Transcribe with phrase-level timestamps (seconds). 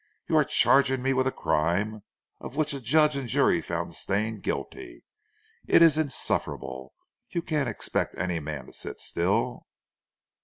[0.27, 2.01] "You are charging me with a crime
[2.39, 5.05] of which a judge and jury found Stane guilty.
[5.67, 6.95] It is insufferable.
[7.29, 9.67] You can't expect any man to sit still."